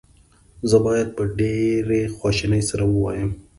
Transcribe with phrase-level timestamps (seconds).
[0.69, 3.31] زه باید په ډېرې خواشینۍ سره ووایم.